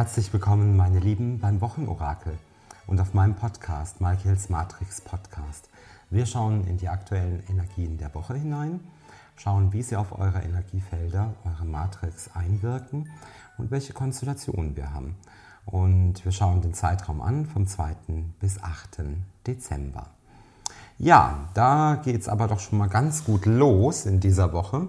Herzlich 0.00 0.32
willkommen, 0.32 0.78
meine 0.78 0.98
Lieben, 0.98 1.40
beim 1.40 1.60
Wochenorakel 1.60 2.32
und 2.86 2.98
auf 3.02 3.12
meinem 3.12 3.34
Podcast, 3.34 4.00
Michaels 4.00 4.48
Matrix 4.48 5.02
Podcast. 5.02 5.68
Wir 6.08 6.24
schauen 6.24 6.66
in 6.66 6.78
die 6.78 6.88
aktuellen 6.88 7.42
Energien 7.50 7.98
der 7.98 8.14
Woche 8.14 8.32
hinein, 8.32 8.80
schauen, 9.36 9.74
wie 9.74 9.82
sie 9.82 9.96
auf 9.96 10.18
eure 10.18 10.40
Energiefelder, 10.40 11.34
eure 11.44 11.66
Matrix 11.66 12.30
einwirken 12.32 13.10
und 13.58 13.70
welche 13.70 13.92
Konstellationen 13.92 14.74
wir 14.74 14.94
haben. 14.94 15.16
Und 15.66 16.24
wir 16.24 16.32
schauen 16.32 16.62
den 16.62 16.72
Zeitraum 16.72 17.20
an 17.20 17.44
vom 17.44 17.66
2. 17.66 17.94
bis 18.40 18.62
8. 18.62 19.02
Dezember. 19.46 20.06
Ja, 20.96 21.50
da 21.52 22.00
geht 22.02 22.22
es 22.22 22.28
aber 22.30 22.48
doch 22.48 22.60
schon 22.60 22.78
mal 22.78 22.88
ganz 22.88 23.26
gut 23.26 23.44
los 23.44 24.06
in 24.06 24.18
dieser 24.18 24.54
Woche. 24.54 24.88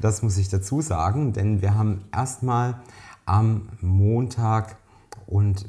Das 0.00 0.22
muss 0.22 0.36
ich 0.36 0.48
dazu 0.48 0.80
sagen, 0.80 1.32
denn 1.32 1.62
wir 1.62 1.76
haben 1.76 2.06
erstmal 2.12 2.80
am 3.24 3.68
Montag 3.80 4.76
und 5.26 5.66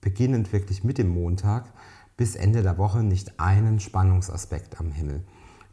beginnend 0.00 0.52
wirklich 0.52 0.84
mit 0.84 0.98
dem 0.98 1.08
Montag 1.08 1.72
bis 2.16 2.34
Ende 2.34 2.62
der 2.62 2.78
Woche 2.78 3.02
nicht 3.02 3.38
einen 3.38 3.80
Spannungsaspekt 3.80 4.80
am 4.80 4.90
Himmel. 4.90 5.24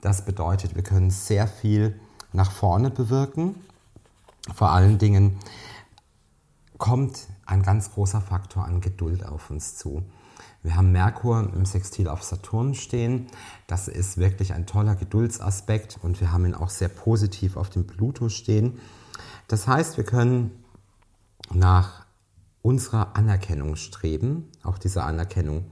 Das 0.02 0.26
bedeutet, 0.26 0.76
wir 0.76 0.84
können 0.84 1.12
sehr 1.12 1.48
viel 1.48 2.00
nach 2.34 2.52
vorne 2.52 2.90
bewirken. 2.90 3.55
Vor 4.54 4.72
allen 4.72 4.98
Dingen 4.98 5.40
kommt 6.77 7.27
ein 7.46 7.63
ganz 7.63 7.91
großer 7.91 8.20
Faktor 8.20 8.66
an 8.66 8.82
Geduld 8.82 9.26
auf 9.26 9.50
uns 9.50 9.76
zu. 9.76 10.04
Wir 10.63 10.76
haben 10.76 10.91
Merkur 10.91 11.52
im 11.54 11.66
Sextil 11.66 12.07
auf 12.07 12.24
Saturn 12.24 12.74
stehen. 12.74 13.27
Das 13.68 13.88
ist 13.88 14.18
wirklich 14.18 14.54
ein 14.54 14.66
toller 14.66 14.96
Geduldsaspekt 14.96 16.00
und 16.02 16.20
wir 16.20 16.32
haben 16.32 16.46
ihn 16.46 16.55
auch 16.55 16.70
sehr 16.70 16.90
positiv 16.90 17.57
auf 17.57 17.70
dem 17.70 17.85
Pluto 17.85 18.29
stehen. 18.29 18.79
Das 19.48 19.68
heißt, 19.68 19.98
wir 19.98 20.05
können 20.05 20.63
nach 21.55 22.05
unserer 22.62 23.15
Anerkennung 23.15 23.76
streben, 23.76 24.49
auch 24.63 24.77
diese 24.77 25.04
Anerkennung 25.04 25.71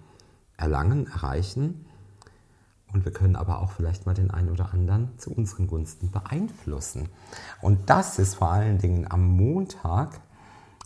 erlangen, 0.57 1.07
erreichen. 1.07 1.85
Und 2.93 3.05
wir 3.05 3.13
können 3.13 3.38
aber 3.38 3.61
auch 3.61 3.71
vielleicht 3.71 4.05
mal 4.05 4.13
den 4.13 4.31
einen 4.31 4.49
oder 4.49 4.73
anderen 4.73 5.17
zu 5.17 5.31
unseren 5.31 5.67
Gunsten 5.67 6.11
beeinflussen. 6.11 7.09
Und 7.61 7.89
das 7.89 8.19
ist 8.19 8.35
vor 8.35 8.51
allen 8.51 8.79
Dingen 8.79 9.09
am 9.09 9.25
Montag 9.25 10.19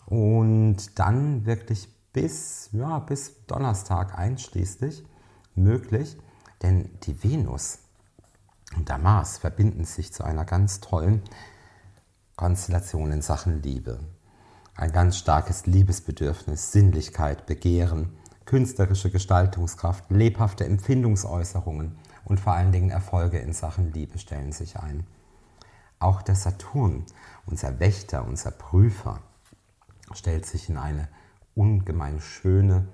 und 0.06 0.98
dann 0.98 1.44
wirklich 1.46 1.88
bis, 2.12 2.70
ja, 2.72 3.00
bis 3.00 3.44
Donnerstag 3.46 4.16
einschließlich 4.16 5.04
möglich, 5.56 6.16
denn 6.62 6.90
die 7.02 7.22
Venus 7.22 7.80
und 8.76 8.88
der 8.88 8.98
Mars 8.98 9.38
verbinden 9.38 9.84
sich 9.84 10.12
zu 10.12 10.24
einer 10.24 10.44
ganz 10.44 10.80
tollen 10.80 11.22
Konstellation 12.36 13.12
in 13.12 13.22
Sachen 13.22 13.62
Liebe. 13.62 13.98
Ein 14.78 14.92
ganz 14.92 15.16
starkes 15.16 15.64
Liebesbedürfnis, 15.64 16.70
Sinnlichkeit, 16.70 17.46
Begehren, 17.46 18.10
künstlerische 18.44 19.10
Gestaltungskraft, 19.10 20.10
lebhafte 20.10 20.66
Empfindungsäußerungen 20.66 21.96
und 22.26 22.40
vor 22.40 22.52
allen 22.52 22.72
Dingen 22.72 22.90
Erfolge 22.90 23.38
in 23.38 23.54
Sachen 23.54 23.90
Liebe 23.94 24.18
stellen 24.18 24.52
sich 24.52 24.78
ein. 24.78 25.06
Auch 25.98 26.20
der 26.20 26.34
Saturn, 26.34 27.06
unser 27.46 27.80
Wächter, 27.80 28.26
unser 28.26 28.50
Prüfer, 28.50 29.20
stellt 30.12 30.44
sich 30.44 30.68
in 30.68 30.76
eine 30.76 31.08
ungemein 31.54 32.20
schöne 32.20 32.86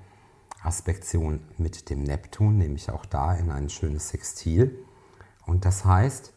Aspektion 0.63 1.41
mit 1.59 1.91
dem 1.91 2.05
Neptun, 2.05 2.59
nämlich 2.59 2.91
auch 2.91 3.05
da 3.07 3.35
in 3.35 3.51
ein 3.51 3.69
schönes 3.69 4.11
Sextil. 4.11 4.79
Und 5.47 5.65
das 5.65 5.85
heißt, 5.85 6.33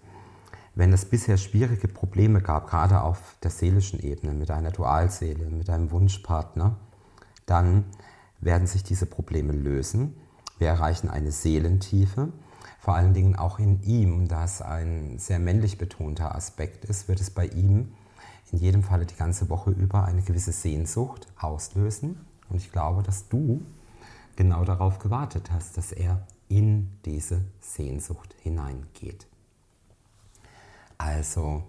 wenn 0.75 0.91
es 0.91 1.05
bisher 1.05 1.37
schwierige 1.37 1.87
Probleme 1.87 2.41
gab, 2.41 2.69
gerade 2.69 3.01
auf 3.01 3.37
der 3.41 3.51
seelischen 3.51 3.99
Ebene 3.99 4.33
mit 4.33 4.51
einer 4.51 4.71
Dualseele, 4.71 5.45
mit 5.49 5.69
einem 5.69 5.89
Wunschpartner, 5.91 6.75
dann 7.45 7.85
werden 8.41 8.67
sich 8.67 8.83
diese 8.83 9.05
Probleme 9.05 9.53
lösen. 9.53 10.15
Wir 10.59 10.67
erreichen 10.67 11.09
eine 11.09 11.31
Seelentiefe, 11.31 12.31
vor 12.85 12.93
allen 12.93 13.13
Dingen 13.13 13.35
auch 13.35 13.57
in 13.57 13.81
ihm, 13.81 14.27
da 14.27 14.43
es 14.43 14.61
ein 14.61 15.17
sehr 15.17 15.39
männlich 15.39 15.79
betonter 15.79 16.35
Aspekt 16.35 16.85
ist, 16.85 17.07
wird 17.07 17.19
es 17.19 17.31
bei 17.31 17.47
ihm 17.47 17.93
in 18.51 18.59
jedem 18.59 18.83
Falle 18.83 19.07
die 19.07 19.15
ganze 19.15 19.49
Woche 19.49 19.71
über 19.71 20.05
eine 20.05 20.21
gewisse 20.21 20.51
Sehnsucht 20.51 21.27
auslösen. 21.35 22.25
Und 22.47 22.57
ich 22.57 22.71
glaube, 22.71 23.01
dass 23.01 23.27
du 23.27 23.65
genau 24.35 24.63
darauf 24.65 24.99
gewartet 24.99 25.49
hast, 25.51 25.77
dass 25.77 25.91
er 25.91 26.27
in 26.47 26.91
diese 27.05 27.41
Sehnsucht 27.59 28.35
hineingeht. 28.43 29.25
Also, 30.97 31.63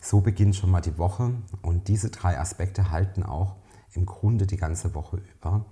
so 0.00 0.20
beginnt 0.20 0.56
schon 0.56 0.70
mal 0.70 0.80
die 0.80 0.98
Woche 0.98 1.32
und 1.62 1.88
diese 1.88 2.10
drei 2.10 2.38
Aspekte 2.38 2.90
halten 2.90 3.22
auch 3.22 3.56
im 3.92 4.06
Grunde 4.06 4.46
die 4.46 4.56
ganze 4.56 4.94
Woche 4.94 5.16
über. 5.16 5.64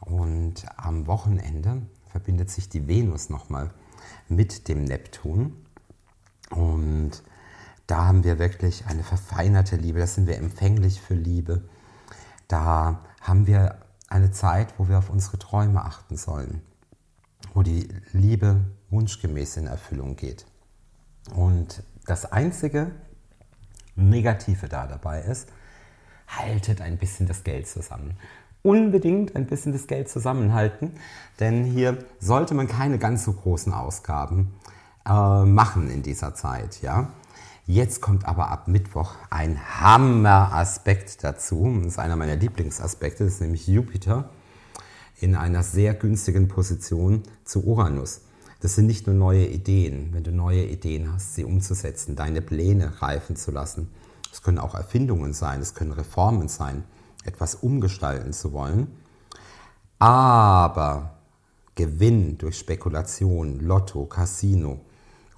Und 0.00 0.66
am 0.76 1.06
Wochenende 1.06 1.82
verbindet 2.06 2.50
sich 2.50 2.68
die 2.68 2.88
Venus 2.88 3.30
nochmal 3.30 3.70
mit 4.28 4.68
dem 4.68 4.84
Neptun. 4.84 5.64
Und 6.50 7.22
da 7.86 8.06
haben 8.06 8.24
wir 8.24 8.38
wirklich 8.38 8.86
eine 8.86 9.02
verfeinerte 9.02 9.76
Liebe, 9.76 9.98
da 9.98 10.06
sind 10.06 10.26
wir 10.26 10.36
empfänglich 10.36 11.00
für 11.00 11.14
Liebe. 11.14 11.68
Da 12.48 13.04
haben 13.20 13.46
wir 13.46 13.80
eine 14.08 14.30
Zeit, 14.30 14.74
wo 14.78 14.88
wir 14.88 14.98
auf 14.98 15.10
unsere 15.10 15.38
Träume 15.38 15.84
achten 15.84 16.16
sollen, 16.16 16.62
wo 17.54 17.62
die 17.62 17.88
Liebe 18.12 18.64
wunschgemäß 18.90 19.56
in 19.56 19.66
Erfüllung 19.66 20.16
geht. 20.16 20.46
Und 21.34 21.82
das 22.06 22.30
einzige 22.32 22.90
Negative 23.96 24.68
da 24.68 24.86
dabei 24.86 25.22
ist, 25.22 25.48
haltet 26.28 26.80
ein 26.80 26.96
bisschen 26.96 27.26
das 27.26 27.44
Geld 27.44 27.66
zusammen. 27.68 28.16
Unbedingt 28.62 29.36
ein 29.36 29.46
bisschen 29.46 29.72
das 29.72 29.86
Geld 29.86 30.08
zusammenhalten, 30.08 30.92
denn 31.38 31.64
hier 31.64 31.98
sollte 32.18 32.54
man 32.54 32.68
keine 32.68 32.98
ganz 32.98 33.24
so 33.24 33.32
großen 33.32 33.72
Ausgaben 33.72 34.54
äh, 35.06 35.44
machen 35.44 35.90
in 35.90 36.02
dieser 36.02 36.34
Zeit. 36.34 36.82
Ja? 36.82 37.08
Jetzt 37.66 38.02
kommt 38.02 38.26
aber 38.26 38.50
ab 38.50 38.68
Mittwoch 38.68 39.14
ein 39.30 39.58
Hammer-Aspekt 39.80 41.24
dazu. 41.24 41.72
Das 41.78 41.92
ist 41.92 41.98
einer 41.98 42.16
meiner 42.16 42.36
Lieblingsaspekte, 42.36 43.24
das 43.24 43.34
ist 43.34 43.40
nämlich 43.40 43.66
Jupiter 43.66 44.28
in 45.20 45.36
einer 45.36 45.62
sehr 45.62 45.94
günstigen 45.94 46.48
Position 46.48 47.22
zu 47.44 47.64
Uranus. 47.64 48.22
Das 48.60 48.74
sind 48.74 48.86
nicht 48.86 49.06
nur 49.06 49.16
neue 49.16 49.46
Ideen, 49.46 50.12
wenn 50.12 50.22
du 50.22 50.32
neue 50.32 50.66
Ideen 50.66 51.10
hast, 51.12 51.34
sie 51.34 51.44
umzusetzen, 51.44 52.14
deine 52.14 52.42
Pläne 52.42 53.00
reifen 53.00 53.34
zu 53.34 53.50
lassen. 53.50 53.88
Es 54.30 54.42
können 54.42 54.58
auch 54.58 54.74
Erfindungen 54.74 55.32
sein, 55.32 55.60
es 55.60 55.74
können 55.74 55.92
Reformen 55.92 56.48
sein, 56.48 56.84
etwas 57.24 57.54
umgestalten 57.54 58.34
zu 58.34 58.52
wollen. 58.52 58.88
Aber 59.98 61.16
Gewinn 61.74 62.36
durch 62.36 62.58
Spekulation, 62.58 63.60
Lotto, 63.60 64.04
Casino. 64.04 64.80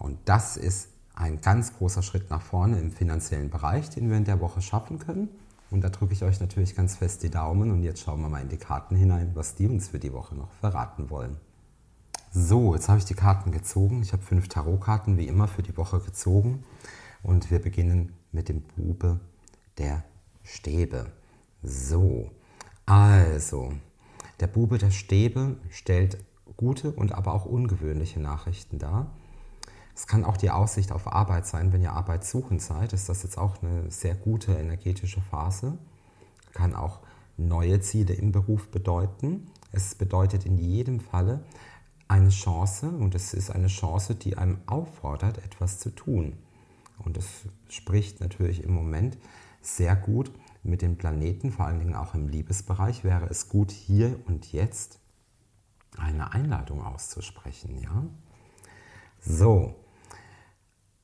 Und 0.01 0.19
das 0.25 0.57
ist 0.57 0.89
ein 1.15 1.41
ganz 1.41 1.77
großer 1.77 2.03
Schritt 2.03 2.29
nach 2.31 2.43
vorne 2.43 2.81
im 2.81 2.91
finanziellen 2.91 3.51
Bereich, 3.51 3.89
den 3.91 4.11
wir 4.11 4.17
in 4.17 4.25
der 4.25 4.41
Woche 4.41 4.61
schaffen 4.61 4.99
können. 4.99 5.29
Und 5.71 5.83
da 5.83 5.91
drücke 5.91 6.13
ich 6.13 6.25
euch 6.25 6.41
natürlich 6.41 6.75
ganz 6.75 6.97
fest 6.97 7.23
die 7.23 7.31
Daumen. 7.31 7.71
Und 7.71 7.85
jetzt 7.85 8.01
schauen 8.01 8.21
wir 8.21 8.29
mal 8.29 8.43
in 8.43 8.49
die 8.49 8.57
Karten 8.57 8.97
hinein, 8.97 9.31
was 9.35 9.55
die 9.55 9.69
uns 9.69 9.89
für 9.89 10.01
die 10.01 10.13
Woche 10.13 10.35
noch 10.35 10.51
verraten 10.61 11.09
wollen. 11.09 11.37
So, 12.35 12.75
jetzt 12.75 12.89
habe 12.89 12.99
ich 12.99 13.05
die 13.05 13.15
Karten 13.15 13.53
gezogen. 13.53 14.01
Ich 14.01 14.15
habe 14.15 14.23
fünf 14.23 14.49
Tarotkarten 14.49 15.19
wie 15.19 15.29
immer 15.29 15.49
für 15.49 15.63
die 15.63 15.77
Woche 15.77 16.01
gezogen. 16.01 16.65
Und 17.23 17.51
wir 17.51 17.61
beginnen 17.61 18.15
mit 18.33 18.49
dem 18.49 18.63
Bube 18.63 19.21
der 19.77 20.03
Stäbe. 20.43 21.13
So, 21.63 22.31
also, 22.87 23.75
der 24.41 24.47
Bube 24.47 24.79
der 24.79 24.91
Stäbe 24.91 25.57
stellt 25.69 26.25
gute 26.57 26.93
und 26.93 27.13
aber 27.13 27.35
auch 27.35 27.45
ungewöhnliche 27.45 28.19
Nachrichten 28.19 28.79
dar. 28.79 29.11
Es 29.95 30.07
kann 30.07 30.25
auch 30.25 30.39
die 30.39 30.51
Aussicht 30.51 30.91
auf 30.91 31.07
Arbeit 31.07 31.47
sein, 31.47 31.71
wenn 31.75 31.83
ihr 31.83 31.93
arbeitssuchend 31.93 32.63
seid, 32.63 32.95
ist 32.95 33.11
das 33.11 33.23
jetzt 33.25 33.37
auch 33.37 33.63
eine 33.63 33.91
sehr 33.91 34.15
gute 34.15 34.55
energetische 34.55 35.21
Phase. 35.21 35.77
Kann 36.55 36.75
auch 36.75 37.01
neue 37.37 37.81
Ziele 37.81 38.15
im 38.15 38.33
Beruf 38.33 38.71
bedeuten. 38.71 39.51
Es 39.71 39.95
bedeutet 39.95 40.47
in 40.47 40.57
jedem 40.57 40.99
Falle 40.99 41.45
eine 42.13 42.29
Chance 42.29 42.91
und 42.91 43.15
es 43.15 43.33
ist 43.33 43.51
eine 43.51 43.69
Chance, 43.69 44.15
die 44.15 44.37
einem 44.37 44.59
auffordert, 44.67 45.39
etwas 45.39 45.79
zu 45.79 45.89
tun. 45.89 46.37
Und 46.99 47.17
es 47.17 47.27
spricht 47.71 48.21
natürlich 48.21 48.63
im 48.63 48.75
Moment 48.75 49.17
sehr 49.63 49.97
gut 49.97 50.31
mit 50.63 50.83
den 50.83 50.99
Planeten, 50.99 51.51
vor 51.51 51.65
allen 51.65 51.79
Dingen 51.79 51.95
auch 51.95 52.15
im 52.15 52.29
Liebesbereich, 52.29 53.03
wäre 53.03 53.27
es 53.31 53.49
gut, 53.49 53.71
hier 53.71 54.21
und 54.27 54.53
jetzt 54.53 55.01
eine 55.97 56.33
Einladung 56.35 56.85
auszusprechen. 56.85 57.79
Ja? 57.79 58.05
So, 59.19 59.75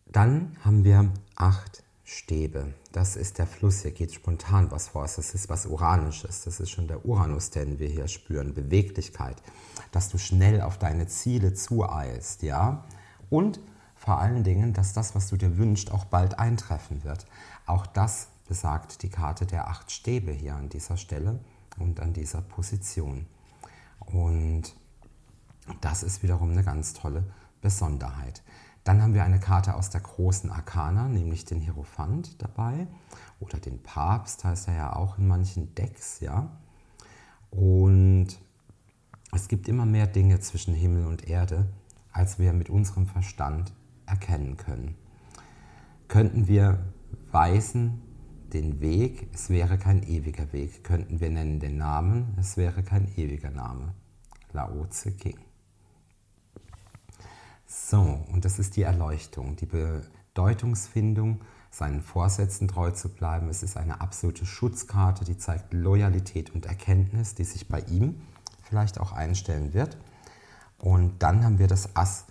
dann 0.05 0.59
haben 0.61 0.85
wir 0.85 1.11
acht 1.37 1.85
Stäbe. 2.11 2.73
Das 2.91 3.17
ist 3.17 3.37
der 3.37 3.47
Fluss. 3.47 3.83
Hier 3.83 3.91
geht 3.91 4.15
spontan 4.15 4.71
was 4.71 4.89
vor. 4.89 5.03
Das 5.03 5.19
ist 5.19 5.51
was 5.51 5.67
Uranisches. 5.67 6.43
Das 6.43 6.59
ist 6.59 6.71
schon 6.71 6.89
der 6.89 7.05
Uranus, 7.05 7.51
den 7.51 7.79
wir 7.79 7.89
hier 7.89 8.09
spüren. 8.09 8.55
Beweglichkeit. 8.55 9.37
Dass 9.93 10.09
du 10.09 10.17
schnell 10.17 10.63
auf 10.63 10.79
deine 10.79 11.07
Ziele 11.07 11.53
zueilst. 11.53 12.43
Ja? 12.43 12.87
Und 13.29 13.61
vor 13.95 14.21
allen 14.21 14.43
Dingen, 14.43 14.73
dass 14.73 14.95
das, 14.95 15.15
was 15.15 15.29
du 15.29 15.37
dir 15.37 15.59
wünschst, 15.59 15.93
auch 15.93 16.07
bald 16.07 16.39
eintreffen 16.39 17.05
wird. 17.05 17.27
Auch 17.67 17.87
das 17.87 18.29
besagt 18.49 19.03
die 19.03 19.11
Karte 19.11 19.45
der 19.45 19.69
acht 19.69 19.91
Stäbe 19.91 20.33
hier 20.33 20.57
an 20.57 20.71
dieser 20.71 20.97
Stelle 20.97 21.39
und 21.79 22.01
an 22.01 22.15
dieser 22.15 22.41
Position. 22.41 23.27
Und 24.01 24.75
das 25.83 26.03
ist 26.03 26.23
wiederum 26.23 26.53
eine 26.53 26.65
ganz 26.65 26.95
tolle 26.95 27.25
Besonderheit. 27.61 28.43
Dann 28.89 29.03
haben 29.03 29.13
wir 29.13 29.23
eine 29.23 29.39
Karte 29.39 29.75
aus 29.75 29.91
der 29.91 30.01
großen 30.01 30.51
Arkana, 30.51 31.09
nämlich 31.09 31.45
den 31.45 31.61
Hierophant 31.61 32.43
dabei 32.43 32.87
oder 33.39 33.59
den 33.59 33.83
Papst, 33.83 34.45
heißt 34.45 34.69
er 34.69 34.77
ja 34.77 34.97
auch 34.97 35.19
in 35.19 35.29
manchen 35.29 35.75
Decks, 35.75 36.21
ja. 36.21 36.49
Und 37.51 38.29
es 39.35 39.49
gibt 39.49 39.69
immer 39.69 39.85
mehr 39.85 40.07
Dinge 40.07 40.41
zwischen 40.41 40.73
Himmel 40.73 41.05
und 41.05 41.29
Erde, 41.29 41.69
als 42.13 42.39
wir 42.39 42.55
mit 42.55 42.71
unserem 42.71 43.07
Verstand 43.07 43.75
erkennen 44.07 44.57
können. 44.57 44.95
Könnten 46.09 46.49
wir 46.49 46.79
weisen 47.31 48.01
den 48.55 48.81
Weg, 48.81 49.29
es 49.35 49.51
wäre 49.51 49.77
kein 49.77 50.03
ewiger 50.03 50.51
Weg. 50.55 50.83
Könnten 50.83 51.21
wir 51.21 51.29
nennen 51.29 51.61
den 51.61 51.77
Namen, 51.77 52.35
es 52.41 52.57
wäre 52.57 52.83
kein 52.83 53.07
ewiger 53.19 53.51
Name. 53.51 53.93
Lao 54.55 54.87
Tse 54.87 55.13
King. 55.13 55.48
So, 57.71 58.25
und 58.33 58.47
das 58.47 58.59
ist 58.59 58.77
die 58.77 58.83
Erleuchtung, 58.83 59.55
die 59.57 59.67
Bedeutungsfindung, 59.67 61.43
seinen 61.71 62.01
Vorsätzen 62.01 62.67
treu 62.67 62.93
zu 62.93 63.11
bleiben. 63.11 63.51
Es 63.51 63.63
ist 63.63 63.77
eine 63.77 64.01
absolute 64.01 64.47
Schutzkarte, 64.47 65.27
die 65.27 65.37
zeigt 65.37 65.75
Loyalität 65.75 66.55
und 66.55 66.65
Erkenntnis, 66.65 67.35
die 67.35 67.45
sich 67.45 67.69
bei 67.69 67.81
ihm 67.81 68.23
vielleicht 68.63 68.99
auch 68.99 69.13
einstellen 69.13 69.75
wird. 69.75 69.99
Und 70.79 71.23
dann 71.23 71.45
haben 71.45 71.59
wir 71.59 71.67
das 71.67 71.95
Ass 71.95 72.25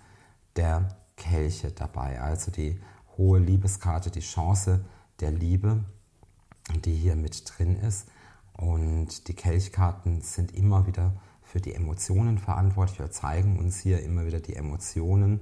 der 0.56 0.88
Kelche 1.16 1.70
dabei, 1.70 2.20
also 2.20 2.50
die 2.50 2.80
hohe 3.16 3.38
Liebeskarte, 3.38 4.10
die 4.10 4.20
Chance 4.20 4.84
der 5.20 5.30
Liebe, 5.30 5.84
die 6.84 6.94
hier 6.94 7.14
mit 7.14 7.44
drin 7.46 7.76
ist. 7.76 8.08
Und 8.54 9.28
die 9.28 9.34
Kelchkarten 9.34 10.20
sind 10.20 10.52
immer 10.52 10.88
wieder 10.88 11.12
für 11.48 11.60
die 11.60 11.74
Emotionen 11.74 12.38
verantwortlich. 12.38 12.98
Wir 12.98 13.10
zeigen 13.10 13.58
uns 13.58 13.78
hier 13.80 14.02
immer 14.02 14.26
wieder 14.26 14.40
die 14.40 14.54
Emotionen. 14.54 15.40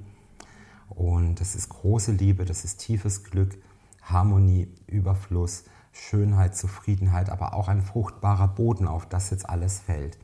Und 0.89 1.41
das 1.41 1.57
ist 1.57 1.69
große 1.69 2.13
Liebe, 2.13 2.45
das 2.45 2.65
ist 2.65 2.79
tiefes 2.79 3.25
Glück, 3.25 3.59
Harmonie, 4.03 4.73
Überfluss, 4.87 5.65
Schönheit, 5.91 6.57
Zufriedenheit, 6.57 7.29
aber 7.29 7.55
auch 7.55 7.67
ein 7.67 7.83
fruchtbarer 7.83 8.49
Boden, 8.49 8.87
auf 8.87 9.07
das 9.07 9.31
jetzt 9.31 9.49
alles 9.49 9.81
fällt. 9.81 10.19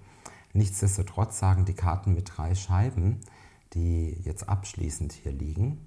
Nichtsdestotrotz 0.52 1.38
sagen 1.38 1.64
die 1.64 1.74
Karten 1.74 2.14
mit 2.14 2.36
drei 2.36 2.54
Scheiben, 2.54 3.20
die 3.72 4.20
jetzt 4.22 4.48
abschließend 4.48 5.12
hier 5.12 5.32
liegen, 5.32 5.78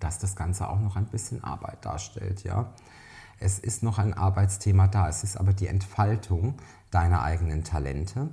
dass 0.00 0.18
das 0.18 0.34
Ganze 0.34 0.68
auch 0.68 0.80
noch 0.80 0.96
ein 0.96 1.06
bisschen 1.06 1.44
Arbeit 1.44 1.84
darstellt. 1.84 2.44
Ja? 2.44 2.72
Es 3.38 3.58
ist 3.58 3.82
noch 3.82 3.98
ein 3.98 4.14
Arbeitsthema 4.14 4.86
da, 4.86 5.08
es 5.08 5.24
ist 5.24 5.36
aber 5.36 5.52
die 5.52 5.66
Entfaltung 5.66 6.54
deiner 6.90 7.22
eigenen 7.22 7.64
Talente. 7.64 8.30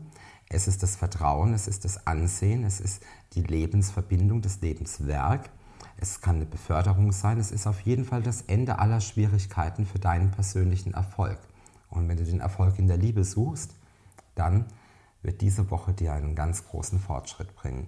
Es 0.50 0.68
ist 0.68 0.82
das 0.82 0.96
Vertrauen, 0.96 1.54
es 1.54 1.68
ist 1.68 1.86
das 1.86 2.08
Ansehen, 2.08 2.64
es 2.64 2.80
ist 2.80 3.04
die 3.34 3.44
Lebensverbindung, 3.44 4.42
das 4.42 4.62
Lebenswerk. 4.62 5.52
Es 5.98 6.22
kann 6.22 6.38
eine 6.38 6.46
Beförderung 6.46 7.12
sein, 7.12 7.38
es 7.38 7.52
ist 7.52 7.68
auf 7.68 7.82
jeden 7.82 8.04
Fall 8.04 8.24
das 8.24 8.42
Ende 8.42 8.80
aller 8.80 9.00
Schwierigkeiten 9.00 9.86
für 9.86 10.00
deinen 10.00 10.32
persönlichen 10.32 10.96
Erfolg. 10.96 11.38
Und 11.90 12.08
wenn 12.08 12.18
du 12.18 12.24
den 12.24 12.40
Erfolg 12.40 12.80
in 12.80 12.88
der 12.88 12.98
Liebe 12.98 13.24
suchst, 13.24 13.76
dann 14.34 14.66
wird 15.22 15.42
diese 15.42 15.70
Woche 15.70 15.94
dir 15.94 16.14
einen 16.14 16.34
ganz 16.34 16.66
großen 16.66 17.00
Fortschritt 17.00 17.56
bringen. 17.56 17.88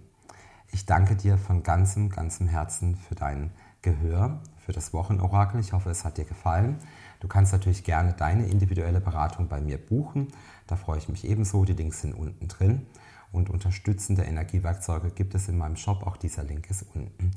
Ich 0.71 0.85
danke 0.85 1.15
dir 1.15 1.37
von 1.37 1.63
ganzem, 1.63 2.09
ganzem 2.09 2.47
Herzen 2.47 2.95
für 2.95 3.15
dein 3.15 3.51
Gehör, 3.81 4.39
für 4.57 4.71
das 4.71 4.93
Wochenorakel. 4.93 5.59
Ich 5.59 5.73
hoffe, 5.73 5.89
es 5.89 6.05
hat 6.05 6.17
dir 6.17 6.25
gefallen. 6.25 6.77
Du 7.21 7.29
kannst 7.29 7.53
natürlich 7.53 7.85
gerne 7.85 8.11
deine 8.11 8.47
individuelle 8.47 8.99
Beratung 8.99 9.47
bei 9.47 9.61
mir 9.61 9.77
buchen. 9.77 10.27
Da 10.67 10.75
freue 10.75 10.97
ich 10.97 11.07
mich 11.07 11.25
ebenso. 11.25 11.63
Die 11.63 11.71
Links 11.73 12.01
sind 12.01 12.13
unten 12.13 12.49
drin. 12.49 12.85
Und 13.31 13.49
unterstützende 13.49 14.23
Energiewerkzeuge 14.23 15.11
gibt 15.11 15.33
es 15.35 15.47
in 15.47 15.57
meinem 15.57 15.77
Shop. 15.77 16.05
Auch 16.05 16.17
dieser 16.17 16.43
Link 16.43 16.69
ist 16.69 16.85
unten 16.93 17.31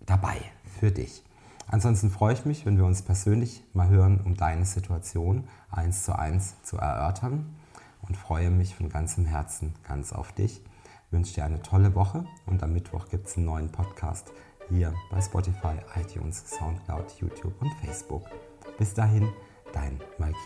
dabei 0.00 0.38
für 0.80 0.90
dich. 0.90 1.22
Ansonsten 1.66 2.10
freue 2.10 2.32
ich 2.32 2.46
mich, 2.46 2.64
wenn 2.64 2.78
wir 2.78 2.86
uns 2.86 3.02
persönlich 3.02 3.62
mal 3.74 3.88
hören, 3.88 4.22
um 4.24 4.34
deine 4.36 4.64
Situation 4.64 5.46
eins 5.70 6.04
zu 6.04 6.18
eins 6.18 6.54
zu 6.62 6.78
erörtern. 6.78 7.54
Und 8.00 8.16
freue 8.16 8.50
mich 8.50 8.74
von 8.74 8.88
ganzem 8.88 9.26
Herzen 9.26 9.74
ganz 9.82 10.12
auf 10.12 10.32
dich 10.32 10.62
wünsche 11.10 11.34
dir 11.34 11.44
eine 11.44 11.62
tolle 11.62 11.94
Woche 11.94 12.24
und 12.46 12.62
am 12.62 12.72
Mittwoch 12.72 13.08
gibt 13.08 13.28
es 13.28 13.36
einen 13.36 13.46
neuen 13.46 13.70
Podcast 13.70 14.32
hier 14.68 14.92
bei 15.10 15.20
Spotify, 15.20 15.76
iTunes, 15.94 16.44
Soundcloud, 16.50 17.12
YouTube 17.20 17.54
und 17.60 17.72
Facebook. 17.84 18.24
Bis 18.78 18.92
dahin, 18.94 19.32
dein 19.72 19.98
Mike 20.18 20.36